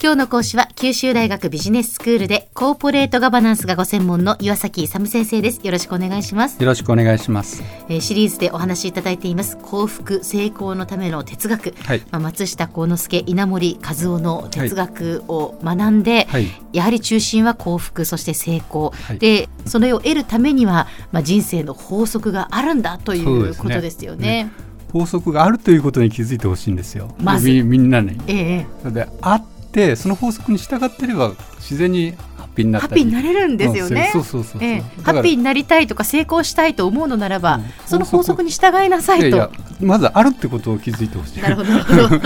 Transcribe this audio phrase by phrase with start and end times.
[0.00, 2.28] 今日の講師は九州大学ビジネススクール。
[2.28, 5.58] でコーポレートガバナンスがご専門の岩崎勇先生です。
[5.64, 7.64] よろしくお願いします、よろしくお願いします。
[7.88, 9.56] えーシリーズでお話しいただいています。
[9.56, 12.02] 幸福成功のための哲学、はい。
[12.12, 16.46] まあ、松下幸之助稲森和夫の哲学を学んで、はい。
[16.72, 19.18] やはり中心は幸福そして成功、はい。
[19.18, 24.48] でそれを得るためには、まあ、人生の法則があるんだということですよね。
[24.92, 27.14] 法則があるということに気づいてほしいんですよ。
[27.18, 28.20] まずみみんなに。
[28.26, 32.80] ええそれであってその法則に従ってれば自然にハッピーにな。
[32.80, 34.12] ハッピーになれるんですよね。
[34.14, 34.68] うんそうそうそうそう。
[34.68, 39.26] ええだからハッピーになりたいとか成功したいと思うのならば、うんその法則に従いなさいと。
[39.28, 39.50] いやいや
[39.80, 41.42] まずあるってことを気づいてほしい。
[41.42, 41.68] なるほど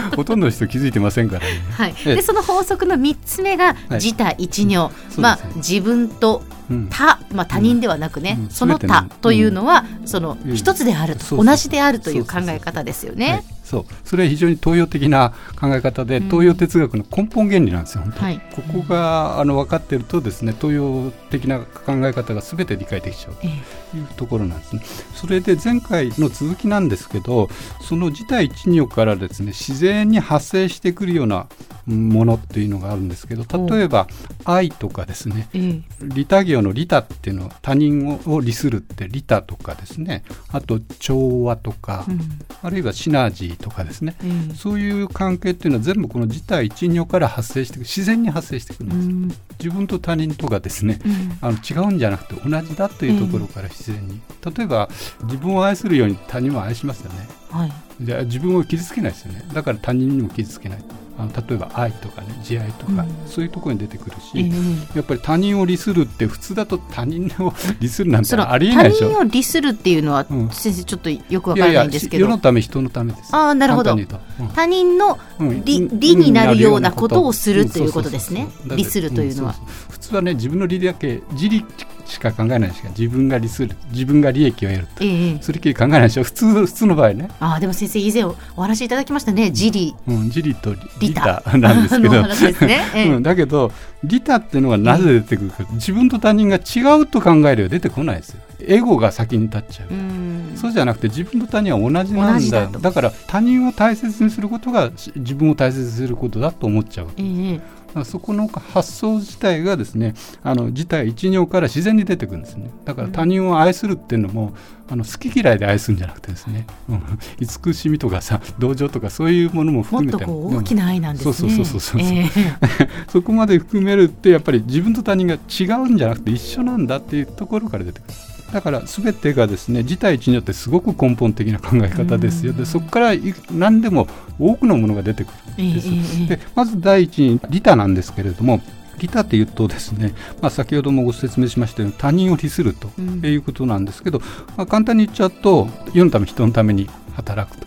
[0.16, 1.46] ほとんどの人気づいてませんからね。
[1.72, 6.53] はい、ええでその法則の3つ目がはい自他一如、すねまあ自分とうん
[6.90, 8.50] 他、まあ、他人ではなくね、うん。
[8.50, 10.56] その他というのは、そのうん。
[10.56, 13.18] 一つであると、同じであるという考え方ですよはい。
[13.18, 13.44] ね。
[13.64, 13.84] そう。
[14.04, 16.28] それは非常に東洋的な考え方で、うん。
[16.30, 18.18] 東洋哲学の根本原理なんですよ、本当。
[18.20, 18.40] にはい。
[18.54, 23.50] ここがあの分かっているとですね東洋的な考え方が全て理解できちゃうええ。
[23.90, 24.82] というところなんですね。
[25.14, 27.48] それで前回の続きなんですけど
[27.80, 31.46] その自体一如からですね自然に発生してくるような
[31.86, 34.06] ものっていうのがあるんですけど例えば
[34.44, 42.20] 愛とかですねえ利他行の利他っていうのは他人を利するって利他とかですねあと調和とか、えうん。
[42.62, 49.58] あるいはシナジーとかですねええそういう関係っていうのは全部この自体一如から発生して自然に発生してくるんです、うん。
[49.58, 51.38] 自分と他人とかですねうん。
[51.40, 54.20] あの違うんじゃなくて同じだというところから自然に、
[54.56, 54.88] 例えば
[55.24, 57.28] 自分を愛するように他人を愛しますよね。
[57.50, 57.72] はい。
[58.00, 59.44] じゃあ自分を傷つけないですよね。
[59.52, 60.82] だから他人にも傷つけない
[61.16, 63.08] あの例えば愛とかね慈愛とか、うん。
[63.26, 64.96] そういうところに出てくるし、ええ。
[64.96, 69.08] やっぱり他人を利するって普通だと他人を 利するなんてありえないでしょ。
[69.08, 70.48] 他人を利するっていうのは、うん。
[70.50, 72.24] 先生ちょっとよくわからないんですけど。
[72.24, 73.34] 世のため人のためです。
[73.34, 73.94] ああなるほど。
[73.94, 74.18] うと、
[74.54, 75.18] 他人の
[75.64, 76.00] 利うん。
[76.00, 78.48] 利になるようなことをするうんということですね。
[78.74, 79.54] 利するというのは。
[79.90, 81.64] 普通はね自分の利だけ自利
[82.06, 85.04] しか考えないですから自分が利する自分が利益を得ると。
[85.04, 85.10] ええ。
[85.10, 86.22] ええそれっきり考えないでしょ。
[86.22, 89.50] 普通普通の場合ね、ああでも先生以前お話しいただきましたね。
[89.50, 92.14] 自利うん、自利と利利他他なんですけど。
[92.14, 93.08] の話ですね、ええ。
[93.10, 93.72] うん、だけど
[94.02, 98.40] 利他っていうのはなぜ出てくるか、自分と他人が違うと考えれば出てこないですよ。
[98.66, 100.52] エゴが先に立っちゃう、うん。
[100.56, 102.66] そうじゃなくて自分と他人は同じなんだ。
[102.66, 112.70] だから他人を大切にすることがし自分を大切にすることだと思っちゃうええらそこの発想自体がですねあの自体一如から自然に出てくるんですね。
[112.84, 114.54] だから他人を愛するっていうのも、
[114.88, 117.02] あの好き嫌いで愛するんじゃなくてですね、うん、
[117.40, 120.18] 慈しみとかさ同情とかそういうものも含めて。
[120.18, 121.32] とこう大きな愛なんですね。
[121.32, 122.00] そうそうそうそうそう。
[122.00, 122.30] ええ。
[123.08, 128.14] そこまで含めるってやっぱり自分と他人が違うんじゃなくて一緒なんだっていうところから出てくる
[128.54, 132.52] だから全てがですね自体一如ってすごく根本的な考え方ですよ。
[132.52, 134.06] でそこからい何でも
[134.38, 138.60] 多くのものが出てくるんです、でまず第一に利他なんですけれども
[139.00, 143.26] 利他っていうとですね、まあ、先ほどもご説明しましたように他人を利するとうん。
[143.26, 144.20] いうことなんですけど、
[144.56, 147.66] まあ、簡単に言っちゃうと世のため人のために働くと。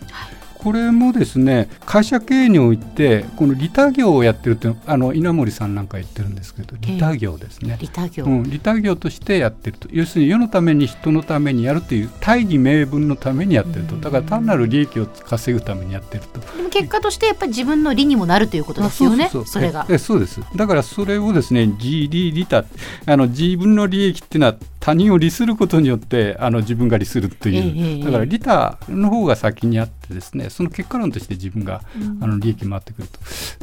[0.58, 9.88] これもですね会社経営においてこの利他業をやってるってあの稲森さんなんか言ってるんですけど利他業ですね、利他業、うん、利他業としてやってると。
[9.92, 13.96] 要するに世のために人のためにやるという大義名分のためにやってると。
[13.96, 16.40] だから単なる利益を稼ぐためにやってると。
[16.56, 19.30] でも結果としてやっぱり自分の利にもなるということですよね。
[19.32, 19.86] あそれが。
[19.88, 19.94] え。
[19.94, 20.40] えそうです。
[20.56, 22.64] だからそれをですね自利利他
[23.06, 32.18] あの自分の利益っていうのは他人を利することによってあの自分が利するという、ええだから利他の方が先にあってですねその結果論として自分が、うん。
[32.22, 33.08] あの利益回ってくる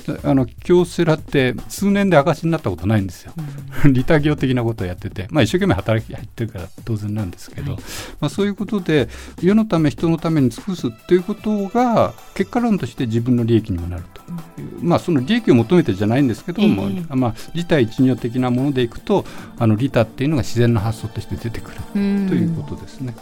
[0.06, 0.13] と。
[0.13, 3.33] だあの京セラって数年で赤字になったことないんですよ、
[3.91, 7.81] 利他業的なことをやってて、まあ、一生懸命働き入ってるから当然なんですけど、はい。
[8.22, 9.09] まあ、そういうことで
[9.41, 14.22] 世のため人のために尽くすっていうことが結果論として自分の利益にもなると。
[14.62, 17.06] いう、まあその利益を求めてじゃないんですけども、え。
[17.12, 19.25] えまあ、自体一如的なものでいくと
[19.57, 22.27] あの利他っていうのが自然な発想として出てくるうん。
[22.27, 23.16] ということですね。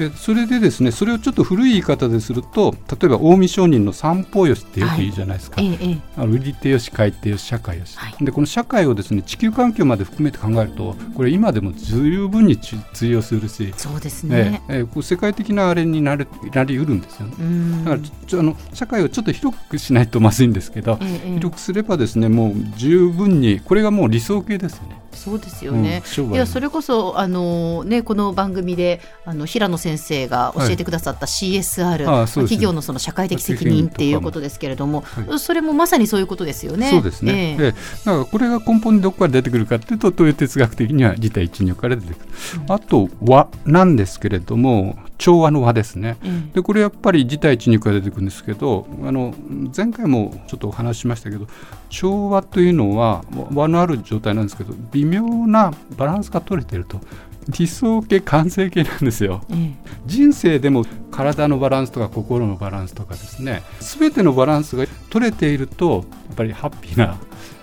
[0.00, 5.98] でそれでですねそれをちょっと古い言い方ですると例えば近江商人の三方よしってよく言うじゃないですか、ええええ。
[6.16, 8.24] あの売り手よし買い手よし社会よし、はい。
[8.24, 14.62] でこの社会をですね地球環境まで含めて考えるとこれ今でも十分につ通用するし、そうですえね。
[14.70, 17.34] えええこう世界的なあれになれなりうるんですよね。
[17.38, 17.84] うん。
[17.84, 21.34] だからちょあの社会をちょっと広くしないとまずいんですけど、ええええ。
[21.34, 24.99] 広くすればですねもう十分にこれがもう理想形ですよね。
[25.12, 26.02] そうですよね。
[26.18, 32.56] うんいやそれこそあのねこの番組であの平野先生が教えてくださった CSR、ああそうですね。
[32.56, 36.90] 企業のその社会的責任っていうことですけれども、はそれもまさにそういうことですよね。
[36.90, 37.66] そうですね、ええ。
[37.66, 37.72] ええ
[38.04, 42.30] だからこれが根本にどこから出てくるかっていうと東洋哲学的には自体一如から出てくる、
[42.68, 46.16] あと和なんですけれども調和の和ですね。
[46.24, 49.34] えでこれやっぱり自体一肉が出てくるんですけどあの
[49.76, 51.46] 前回もちょっとお話ししましたけど
[51.90, 53.22] 調和というのは
[53.52, 57.00] 和のある状態なんですけど微妙なバランスが取れてると
[57.48, 59.42] 理想形完成形なんですよ。
[59.50, 59.74] え
[60.06, 67.18] 人生でも体のバランスとか心のバランスとかですね全てのバランスが取れているとやっぱりハッピーな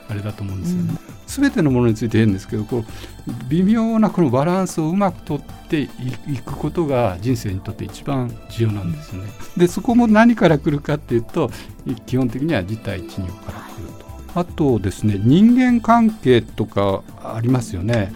[0.10, 1.17] あれだと思うんですよね。
[1.28, 2.84] 全てのものについて言うんですけどこう
[3.50, 5.90] 微妙なこのバランスをうまくとってい
[6.44, 9.24] くことが人生にとって一番重要なんですね。
[9.58, 11.52] でそこも何から来るかっていうと
[12.06, 14.40] 基本的には自体一如から来ると。
[14.40, 18.12] あとですね人間関係とかありますよね。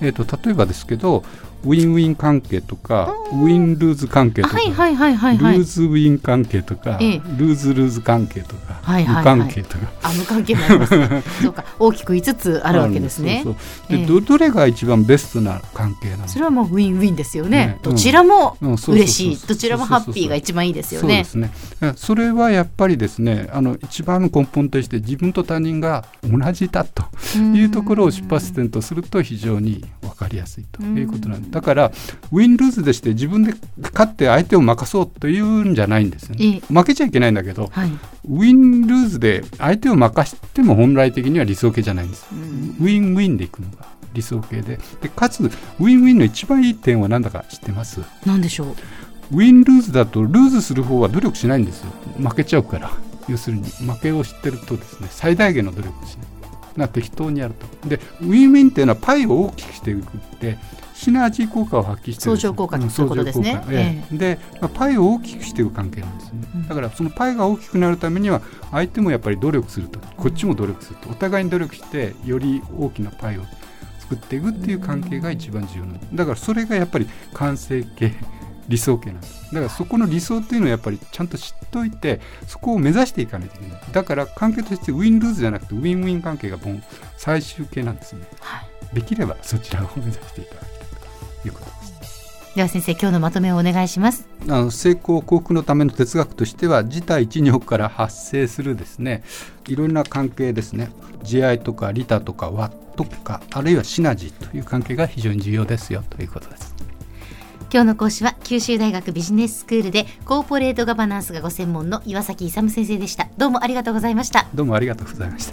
[0.00, 1.24] えー、と例えばですけど
[1.64, 7.22] ウィンウィン関係とかウィンルーズ関係とか、ルーズウィン関係とか、ええ。
[7.36, 9.36] ルーズルーズ関係とか、はいはいはい。
[9.36, 9.92] 無関係とか。
[10.02, 10.98] あ無関係もあります。
[10.98, 11.64] ね そうか。
[11.78, 13.44] 大きく5つあるわけですね。
[13.88, 14.06] でええ。
[14.06, 16.28] どどれが一番ベストな関係なの？
[16.28, 17.50] それはもうウィンウィンですよね。
[17.50, 17.78] ね。
[17.82, 19.46] どちらも嬉しい。
[19.46, 21.08] どちらもハッピーが一番いいですよね。
[21.08, 21.50] そうですね。
[21.80, 27.04] えそれはやっぱりですねあの一番の根本として自分と他人が同じだと
[27.38, 31.50] いうところを出発点とすると非常に分かりやすいということなんです。
[31.50, 31.92] だから
[32.30, 33.54] win-lose でして自分で
[33.92, 36.62] 勝って相手を負かそうというんじゃないんですよね。
[36.68, 37.90] え負けちゃいけないんだけどはい。
[38.28, 44.78] win-lose で相手を負かしても本来的には理想形じゃないんですウィンウィンでいくのが理想形で。
[45.00, 48.00] でかつウィンウィンの一番いい点は何だか知ってます？
[48.24, 48.68] なんでしょう？
[49.32, 51.90] win-lose だと lose する方は努力しないんですよ。
[52.18, 52.90] 負けちゃうから。
[53.28, 56.26] 要するに負けを知ってるとですね最大限の努力をしない
[56.76, 57.88] な適当にやると。
[57.88, 60.58] でウィンウィンっていうのはパイを大きくしていくって
[60.94, 62.36] シナジー効果を発揮してる。
[62.36, 63.44] 相乗効果んということですね。
[63.44, 63.72] 相乗効果。
[63.74, 64.16] ええ。
[64.16, 66.68] で、まあパイを大きくしていく関係なんですね、うん。
[66.68, 68.40] だからそのパイが大きくなるためには
[68.70, 69.98] 相手もやっぱり努力すると。
[70.16, 71.10] こっちも努力すると。
[71.10, 73.42] お互いに努力してより大きなパイを
[74.12, 78.12] 作っていくっていう関係が一番重要なんですだからそれがやっぱり完成形
[78.68, 79.54] 理想形なんです。
[79.54, 83.80] だからそこの理想っていうのをやっぱりちゃんと知っといてそこを目指していかないといけない。
[83.92, 86.82] だから関係としてウィンルーズじゃなくてウィンウィン関係がもう
[87.16, 88.14] 最終形なんです。
[88.14, 88.94] ねはい。
[88.94, 90.68] できればそちらを目指していただきたい
[91.42, 92.52] ということです。
[92.54, 94.28] では先生今日のまとめをお願いします。
[94.42, 99.22] あの成功幸福のための哲学としては自体一如から発生するですね。
[99.68, 100.90] いろんな関係ですね。
[101.22, 106.61] 慈愛とか利他とか和とかあるいはシナジーという関係が非常に重要ですよということです
[107.72, 113.28] 今日の講師は九州大学ビジネススクールでコーポレートガバナンスがご専門の岩崎勇先生でした。
[113.38, 114.46] どうもありがとうございました。
[114.54, 115.52] どうもありがとうございました。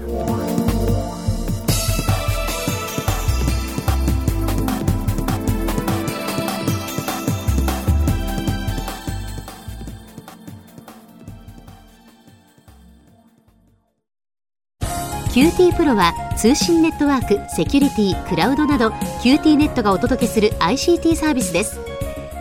[15.32, 18.90] QT プロは通信ネットワーク、セキュリティ、クラウドなど
[19.24, 21.89] QT ネットがお届けする ICT サービスです